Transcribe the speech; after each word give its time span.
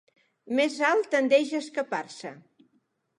Més 0.59 0.77
alt 0.87 1.09
tendeix 1.11 1.51
a 1.53 1.59
escapar-se. 1.65 2.33